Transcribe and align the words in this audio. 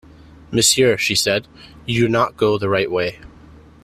"Monsieur," 0.49 0.97
she 0.97 1.13
said, 1.13 1.47
"you 1.85 2.01
do 2.05 2.09
not 2.09 2.35
go 2.35 2.57
the 2.57 2.69
right 2.69 2.89
way." 2.89 3.19